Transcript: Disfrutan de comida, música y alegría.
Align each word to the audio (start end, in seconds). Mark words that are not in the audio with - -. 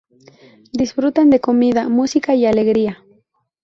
Disfrutan 0.73 1.29
de 1.29 1.39
comida, 1.39 1.87
música 1.87 2.33
y 2.33 2.47
alegría. 2.47 3.03